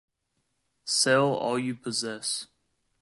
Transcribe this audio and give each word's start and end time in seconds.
Sell 0.83 1.27
all 1.27 1.59
you 1.59 1.75
possess. 1.75 2.47